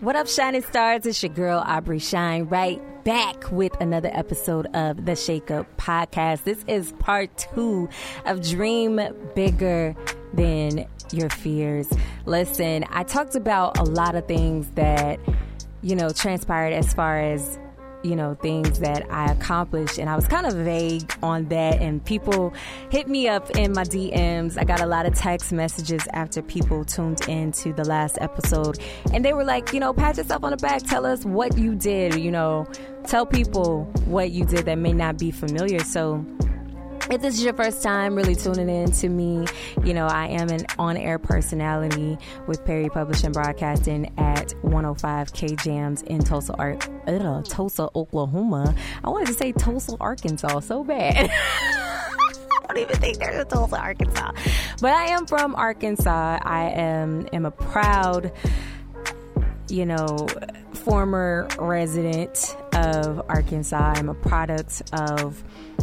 [0.00, 1.06] What up, Shining Stars?
[1.06, 6.44] It's your girl, Aubrey Shine, right back with another episode of the Shake Up Podcast.
[6.44, 7.88] This is part two
[8.26, 9.00] of Dream
[9.34, 9.96] Bigger
[10.34, 11.88] Than Your Fears.
[12.26, 15.18] Listen, I talked about a lot of things that,
[15.80, 17.58] you know, transpired as far as
[18.06, 19.98] you know, things that I accomplished.
[19.98, 21.80] And I was kind of vague on that.
[21.80, 22.54] And people
[22.90, 24.56] hit me up in my DMs.
[24.58, 28.78] I got a lot of text messages after people tuned into the last episode.
[29.12, 30.82] And they were like, you know, pat yourself on the back.
[30.82, 32.66] Tell us what you did, you know,
[33.06, 35.80] tell people what you did that may not be familiar.
[35.80, 36.24] So,
[37.10, 39.46] if this is your first time really tuning in to me,
[39.84, 45.54] you know, I am an on air personality with Perry Publishing Broadcasting at 105 K
[45.56, 48.74] Jams in Tulsa, Ar- Tulsa, Oklahoma.
[49.04, 51.30] I wanted to say Tulsa, Arkansas so bad.
[52.68, 54.32] I don't even think there's a Tulsa, Arkansas.
[54.80, 56.38] But I am from Arkansas.
[56.42, 58.32] I am, am a proud,
[59.68, 60.26] you know,
[60.86, 63.94] former resident of Arkansas.
[63.96, 65.42] I'm a product of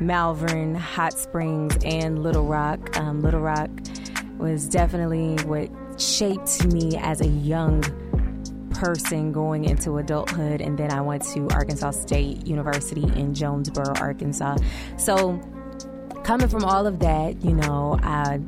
[0.00, 2.96] Malvern, Hot Springs, and Little Rock.
[2.96, 3.70] Um, Little Rock
[4.38, 5.68] was definitely what
[6.00, 7.82] shaped me as a young
[8.70, 10.60] person going into adulthood.
[10.60, 14.58] And then I went to Arkansas State University in Jonesboro, Arkansas.
[14.96, 15.40] So,
[16.22, 18.38] coming from all of that, you know, I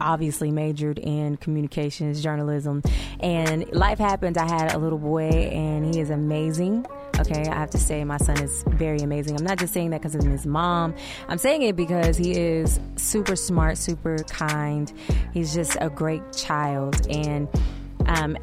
[0.00, 2.82] obviously majored in communications journalism
[3.20, 6.84] and life happened i had a little boy and he is amazing
[7.18, 9.36] Okay, I have to say my son is very amazing.
[9.36, 10.94] I'm not just saying that because of his mom.
[11.28, 14.92] I'm saying it because he is super smart, super kind.
[15.34, 17.48] He's just a great child and
[18.08, 18.38] um,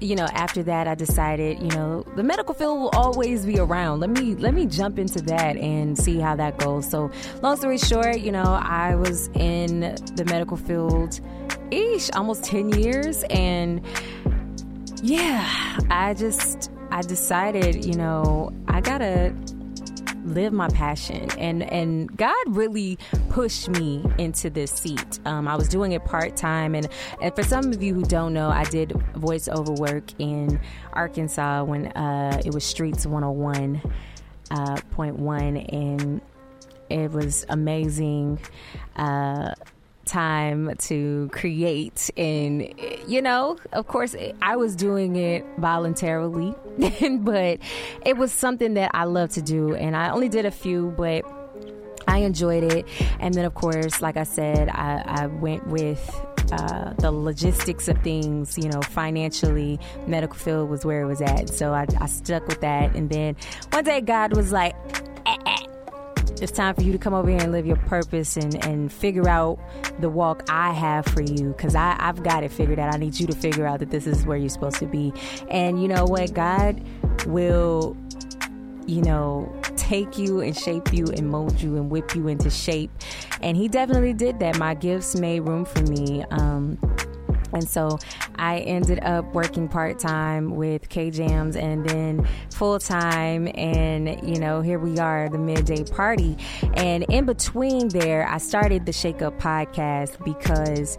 [0.00, 4.00] you know, after that, I decided, you know, the medical field will always be around.
[4.00, 6.88] Let me let me jump into that and see how that goes.
[6.88, 7.10] So,
[7.42, 9.80] long story short, you know, I was in
[10.14, 11.20] the medical field,
[11.72, 13.84] ish, almost ten years, and
[15.02, 19.34] yeah, I just I decided, you know, I gotta
[20.24, 22.98] live my passion and and God really
[23.30, 25.20] pushed me into this seat.
[25.24, 26.88] Um, I was doing it part time and,
[27.22, 30.60] and for some of you who don't know, I did voiceover work in
[30.92, 33.80] Arkansas when uh, it was Streets 101
[34.50, 36.20] uh, point one and
[36.90, 38.38] it was amazing.
[38.96, 39.54] Uh,
[40.08, 42.72] time to create and
[43.06, 46.54] you know of course i was doing it voluntarily
[47.20, 47.58] but
[48.04, 51.24] it was something that i love to do and i only did a few but
[52.08, 52.86] I enjoyed it.
[53.20, 56.00] And then, of course, like I said, I, I went with
[56.50, 61.50] uh, the logistics of things, you know, financially, medical field was where it was at.
[61.50, 62.96] So I, I stuck with that.
[62.96, 63.36] And then
[63.72, 64.74] one day, God was like,
[66.40, 69.28] it's time for you to come over here and live your purpose and, and figure
[69.28, 69.58] out
[70.00, 72.94] the walk I have for you because I've got it figured out.
[72.94, 75.12] I need you to figure out that this is where you're supposed to be.
[75.50, 76.34] And you know what?
[76.34, 76.82] God
[77.26, 77.96] will,
[78.86, 82.90] you know, take you and shape you and mold you and whip you into shape.
[83.42, 84.58] And He definitely did that.
[84.58, 86.24] My gifts made room for me.
[86.30, 86.78] Um,
[87.52, 87.98] and so
[88.36, 93.48] I ended up working part time with K Jams and then full time.
[93.54, 96.36] And, you know, here we are, the midday party.
[96.74, 100.98] And in between there, I started the Shake Up podcast because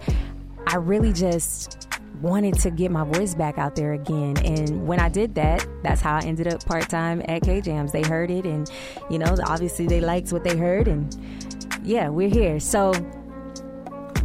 [0.67, 1.87] I really just
[2.21, 4.37] wanted to get my voice back out there again.
[4.43, 7.91] And when I did that, that's how I ended up part time at K Jams.
[7.91, 8.69] They heard it, and,
[9.09, 10.87] you know, obviously they liked what they heard.
[10.87, 11.15] And
[11.83, 12.59] yeah, we're here.
[12.59, 12.93] So,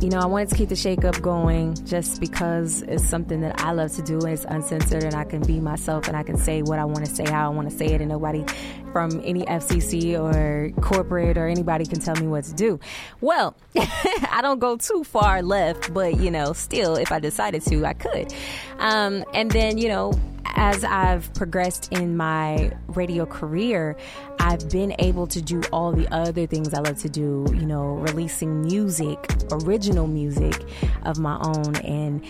[0.04, 3.62] you know, I wanted to keep the shake up going just because it's something that
[3.62, 6.36] I love to do and it's uncensored and I can be myself and I can
[6.36, 8.44] say what I want to say, how I want to say it, and nobody
[8.92, 12.78] from any FCC or corporate or anybody can tell me what to do.
[13.22, 17.86] Well, I don't go too far left, but you know, still, if I decided to,
[17.86, 18.34] I could.
[18.80, 20.12] Um, and then, you know,
[20.46, 23.96] as I've progressed in my radio career,
[24.38, 27.94] I've been able to do all the other things I love to do, you know,
[27.94, 29.18] releasing music,
[29.50, 30.64] original music
[31.04, 32.24] of my own, and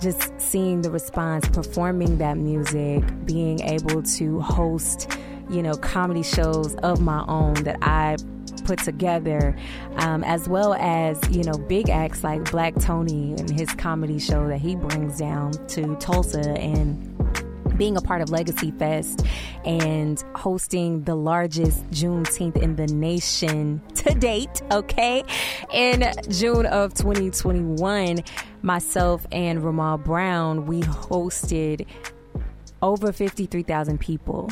[0.00, 5.18] just seeing the response, performing that music, being able to host,
[5.50, 8.16] you know, comedy shows of my own that I
[8.64, 9.56] put together,
[9.96, 14.46] um, as well as you know big acts like Black Tony and his comedy show
[14.48, 17.07] that he brings down to Tulsa and
[17.78, 19.24] being a part of Legacy Fest
[19.64, 25.24] and hosting the largest Juneteenth in the nation to date, okay?
[25.72, 28.18] In June of 2021,
[28.62, 31.86] myself and Ramal Brown, we hosted
[32.82, 34.50] over 53,000 people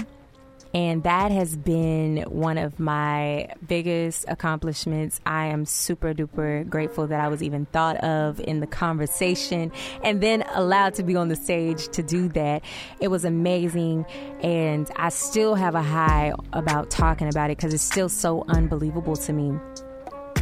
[0.77, 5.23] And that has been one of my biggest accomplishments.
[5.25, 9.73] I am super duper grateful that I was even thought of in the conversation
[10.05, 12.63] and then allowed to be on the stage to do that.
[13.01, 14.05] It was amazing.
[14.43, 19.17] And I still have a high about talking about it because it's still so unbelievable
[19.17, 19.59] to me.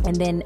[0.05, 0.43] And then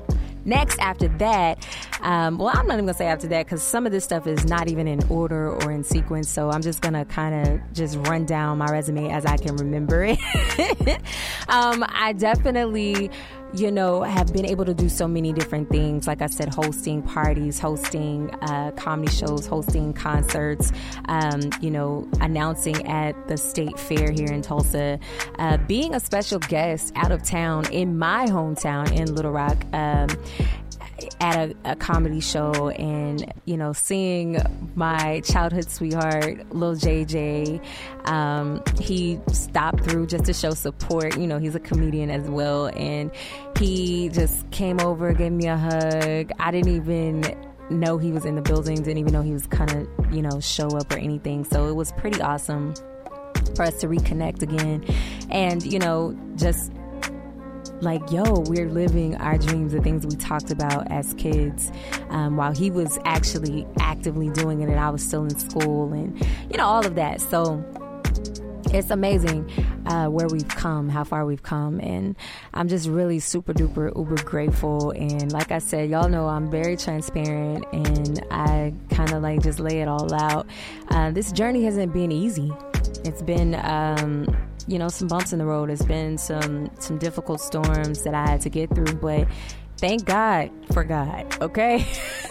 [0.48, 1.66] next after that,
[2.00, 4.44] um, well, I'm not even gonna say after that because some of this stuff is
[4.46, 6.28] not even in order or in sequence.
[6.28, 10.04] So I'm just gonna kind of just run down my resume as I can remember
[10.04, 10.18] it.
[11.48, 13.10] um, I definitely
[13.54, 16.06] you know, have been able to do so many different things.
[16.06, 20.72] Like I said, hosting parties, hosting uh, comedy shows, hosting concerts,
[21.06, 24.98] um, you know, announcing at the state fair here in Tulsa,
[25.38, 29.56] uh, being a special guest out of town in my hometown in Little Rock.
[29.72, 30.08] Um,
[31.20, 34.38] at a, a, comedy show and you know seeing
[34.74, 37.60] my childhood sweetheart lil jj
[38.08, 41.18] um, he stopped through just to show support.
[41.18, 42.66] You know he's a comedian as well.
[42.68, 43.10] And
[43.58, 46.32] he just came over gave me a hug.
[46.38, 47.36] I didn't even
[47.70, 50.40] know he was in the building didn't even know he was kind of you know
[50.40, 51.44] show up or anything.
[51.44, 52.74] So it was pretty awesome
[53.54, 54.84] for us to reconnect again.
[55.30, 56.72] And you know just
[57.80, 61.70] like, yo, we're living our dreams, the things we talked about as kids,
[62.10, 66.19] um, while he was actually actively doing it and I was still in school and,
[66.50, 67.20] you know, all of that.
[67.20, 67.64] So,
[68.72, 69.50] it's amazing
[69.86, 72.14] uh, where we've come, how far we've come, and
[72.52, 74.90] I'm just really super duper uber grateful.
[74.90, 79.58] And like I said, y'all know I'm very transparent, and I kind of like just
[79.58, 80.46] lay it all out.
[80.90, 82.52] Uh, this journey hasn't been easy.
[83.04, 84.26] It's been um,
[84.68, 85.70] you know some bumps in the road.
[85.70, 89.26] It's been some some difficult storms that I had to get through, but
[89.78, 91.82] thank God for God, okay?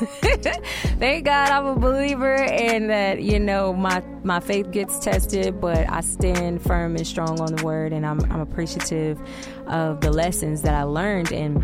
[0.99, 5.89] thank God I'm a believer and that, you know, my, my faith gets tested, but
[5.89, 9.19] I stand firm and strong on the word and I'm, I'm appreciative
[9.67, 11.31] of the lessons that I learned.
[11.31, 11.63] And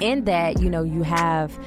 [0.00, 1.58] in that, you know, you have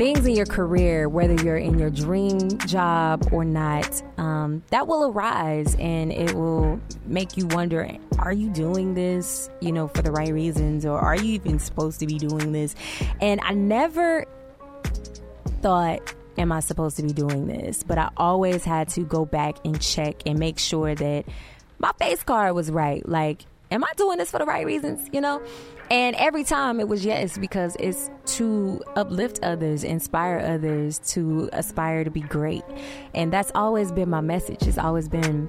[0.00, 5.10] things in your career, whether you're in your dream job or not, um, that will
[5.10, 7.86] arise and it will make you wonder
[8.18, 12.00] are you doing this, you know, for the right reasons or are you even supposed
[12.00, 12.74] to be doing this?
[13.20, 14.24] And I never
[15.60, 17.82] thought, am I supposed to be doing this?
[17.82, 21.26] But I always had to go back and check and make sure that
[21.78, 23.06] my face card was right.
[23.06, 25.42] Like, am I doing this for the right reasons, you know?
[25.90, 32.04] And every time it was yes, because it's to uplift others, inspire others to aspire
[32.04, 32.62] to be great.
[33.14, 34.62] And that's always been my message.
[34.62, 35.48] It's always been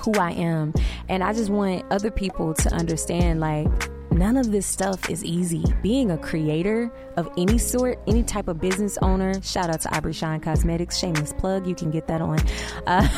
[0.00, 0.74] who I am.
[1.08, 3.87] And I just want other people to understand like,
[4.18, 5.64] none of this stuff is easy.
[5.82, 10.12] Being a creator of any sort, any type of business owner, shout out to Aubrey
[10.12, 11.66] Shine Cosmetics, shameless plug.
[11.66, 12.38] You can get that on
[12.86, 13.08] uh,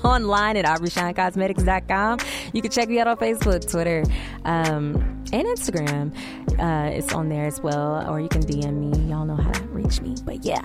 [0.04, 2.18] online at AubreyShineCosmetics.com.
[2.52, 4.04] You can check me out on Facebook, Twitter,
[4.44, 4.96] um,
[5.32, 6.16] and Instagram.
[6.58, 9.10] Uh, it's on there as well, or you can DM me.
[9.10, 10.16] Y'all know how to reach me.
[10.24, 10.62] But yeah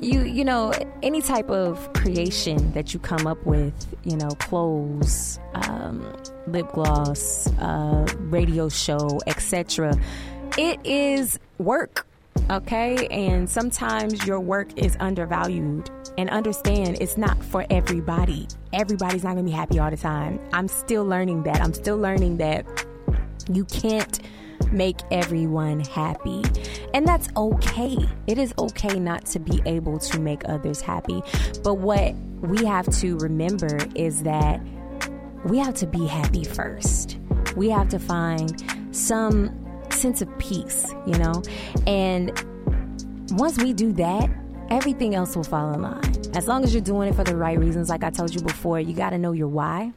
[0.00, 0.72] you you know
[1.02, 6.04] any type of creation that you come up with you know clothes um,
[6.46, 9.94] lip gloss uh, radio show etc
[10.58, 12.06] it is work
[12.50, 13.06] okay?
[13.08, 15.90] And sometimes your work is undervalued.
[16.18, 18.48] And understand it's not for everybody.
[18.72, 20.40] Everybody's not gonna be happy all the time.
[20.52, 21.60] I'm still learning that.
[21.60, 22.64] I'm still learning that
[23.50, 24.20] you can't
[24.72, 26.42] make everyone happy.
[26.94, 27.96] And that's okay.
[28.26, 31.22] It is okay not to be able to make others happy.
[31.62, 34.60] But what we have to remember is that
[35.44, 37.18] we have to be happy first.
[37.56, 38.62] We have to find
[38.94, 39.50] some
[39.90, 41.42] sense of peace, you know?
[41.86, 42.30] And
[43.32, 44.30] once we do that,
[44.70, 46.02] everything else will fall in line.
[46.34, 48.80] As long as you're doing it for the right reasons, like I told you before,
[48.80, 49.92] you got to know your why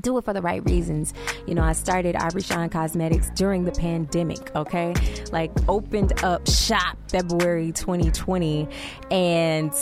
[0.00, 1.14] do it for the right reasons.
[1.46, 4.94] You know, I started Aubrey Shine Cosmetics during the pandemic, okay?
[5.32, 8.68] Like opened up shop February 2020
[9.10, 9.72] and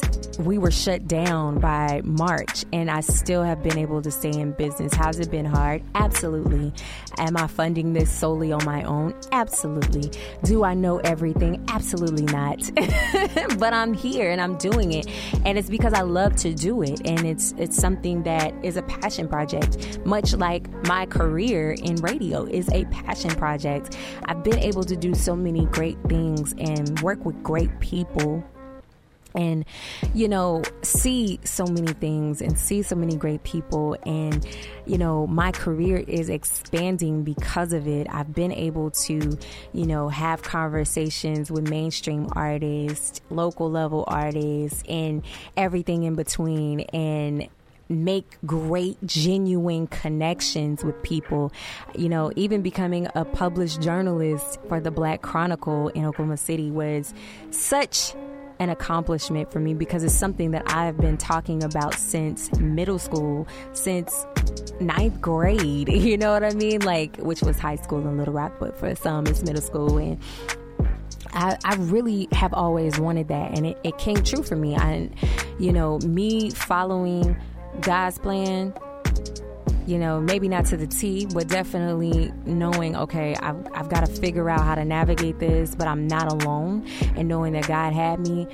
[0.41, 4.53] we were shut down by March and I still have been able to stay in
[4.53, 4.95] business.
[4.95, 5.83] Has it been hard?
[5.95, 6.73] Absolutely.
[7.19, 9.15] Am I funding this solely on my own?
[9.33, 10.11] Absolutely.
[10.45, 11.65] Do I know everything?
[11.69, 12.59] Absolutely not.
[13.59, 15.07] but I'm here and I'm doing it
[15.45, 18.83] and it's because I love to do it and it's it's something that is a
[18.83, 23.97] passion project much like my career in radio is a passion project.
[24.25, 28.45] I've been able to do so many great things and work with great people
[29.37, 29.65] and
[30.15, 33.97] you know see so many things and see so many great people.
[34.05, 34.47] And
[34.87, 38.07] you know my career is expanding because of it.
[38.11, 39.39] I've been able to
[39.73, 45.23] you know have conversations with mainstream artists local level artists and
[45.57, 46.81] everything in between.
[46.81, 47.49] And
[47.89, 51.53] make great, genuine connections with people.
[51.95, 57.15] You know, even becoming a published journalist for the Black Chronicle in Oklahoma City was
[57.51, 58.15] such
[58.59, 63.47] an accomplishment for me because it's something that I've been talking about since middle school,
[63.73, 64.27] since
[64.81, 65.89] ninth grade.
[66.07, 66.81] You know what I mean?
[66.83, 69.99] Like, which was high school in Little Rock, but for some, it's middle school.
[69.99, 70.21] And
[71.33, 74.75] I, I really have always wanted that, and it, it came true for me.
[74.75, 75.15] And,
[75.59, 77.37] you know, me following
[77.83, 78.75] God's plan
[79.87, 84.13] you know, maybe not to the T, but definitely knowing, okay, I've, I've got to
[84.13, 86.85] figure out how to navigate this, but I'm not alone.
[87.15, 88.49] And knowing that God had me,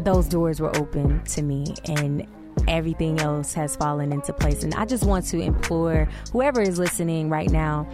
[0.00, 1.74] those doors were open to me.
[1.86, 2.26] And
[2.68, 4.62] everything else has fallen into place.
[4.62, 7.88] And I just want to implore whoever is listening right now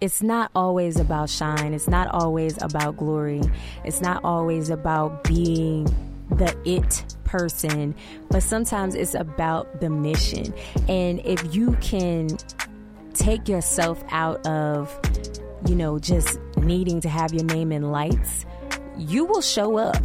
[0.00, 1.72] it's not always about shine.
[1.72, 3.40] It's not always about glory.
[3.82, 5.84] It's not always about being
[6.28, 7.94] the it person,
[8.30, 10.54] but sometimes it's about the mission.
[10.88, 12.28] And if you can
[13.12, 14.98] take yourself out of,
[15.68, 18.46] you know, just needing to have your name in lights,
[18.96, 19.96] you will show up.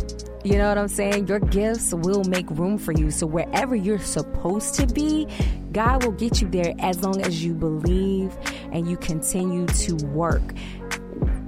[0.44, 1.28] You know what I'm saying?
[1.28, 3.12] Your gifts will make room for you.
[3.12, 5.28] So wherever you're supposed to be,
[5.72, 8.36] God will get you there as long as you believe
[8.72, 10.42] and you continue to work.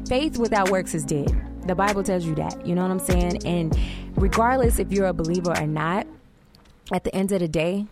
[0.08, 1.36] Faith without works is dead.
[1.66, 2.66] The Bible tells you that.
[2.68, 3.46] You know what I'm saying?
[3.46, 3.78] And
[4.16, 6.08] regardless if you're a believer or not,
[6.92, 7.86] at the end of the day,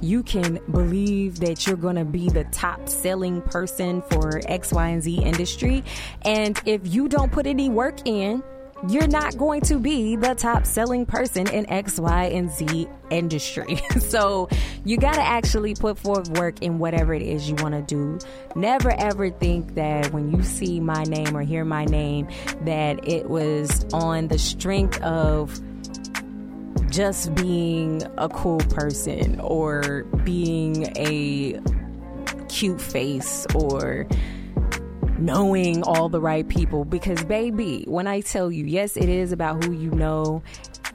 [0.00, 4.88] you can believe that you're going to be the top selling person for X, Y,
[4.88, 5.82] and Z industry.
[6.22, 8.42] And if you don't put any work in,
[8.88, 13.80] you're not going to be the top selling person in X, Y, and Z industry.
[13.98, 14.48] so
[14.84, 18.18] you got to actually put forth work in whatever it is you want to do.
[18.54, 22.28] Never ever think that when you see my name or hear my name,
[22.62, 25.60] that it was on the strength of
[26.90, 31.60] just being a cool person or being a
[32.48, 34.06] cute face or
[35.24, 39.64] knowing all the right people because baby when i tell you yes it is about
[39.64, 40.42] who you know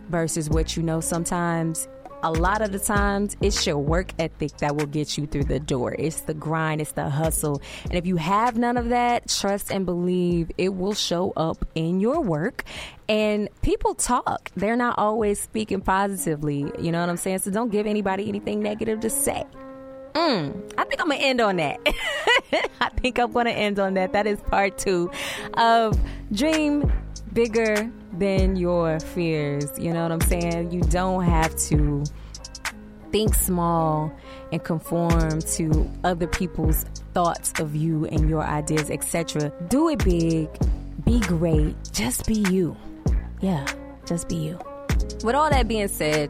[0.09, 1.88] versus what you know sometimes
[2.24, 5.59] a lot of the times it's your work ethic that will get you through the
[5.59, 5.95] door.
[5.98, 7.62] It's the grind, it's the hustle.
[7.86, 12.00] And if you have none of that, trust and believe it will show up in
[12.00, 12.65] your work.
[13.07, 16.71] And people talk, they're not always speaking positively.
[16.79, 17.39] You know what I'm saying?
[17.39, 19.45] So don't give anybody anything negative to say.
[20.13, 21.79] Mm, I think I'm gonna end on that.
[22.82, 24.13] I think I'm gonna end on that.
[24.13, 25.12] That is part two
[25.56, 26.00] of
[26.32, 26.91] Dream
[27.34, 29.72] Bigger Than Your Fears.
[29.77, 30.72] You know what I'm saying?
[30.72, 32.03] You don't have to
[33.12, 34.12] think small
[34.51, 39.51] and conform to other people's thoughts of you and your ideas, etc.
[39.68, 40.50] Do it big,
[41.06, 42.75] be great, just be you.
[43.41, 43.65] Yeah,
[44.06, 44.60] just be you.
[45.24, 46.29] With all that being said,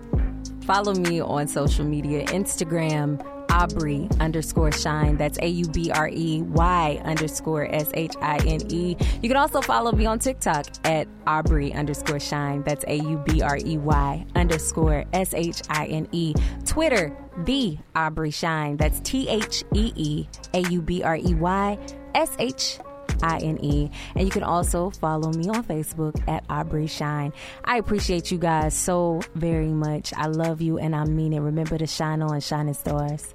[0.66, 5.18] follow me on social media Instagram Aubrey underscore shine.
[5.18, 8.96] That's A U B R E Y underscore S H I N E.
[9.22, 12.64] You can also follow me on TikTok at Aubrey underscore shine.
[12.64, 16.34] That's A U B R E Y underscore S H I N E.
[16.66, 17.16] Twitter,
[17.46, 18.78] the Aubrey Shine.
[18.78, 21.78] That's T H E E A U B R E Y
[22.16, 22.80] S H
[23.24, 23.90] I N E.
[24.16, 27.34] And you can also follow me on Facebook at Aubrey Shine.
[27.64, 30.14] I appreciate you guys so very much.
[30.14, 31.40] I love you and I mean it.
[31.40, 33.34] Remember to shine on shining stars.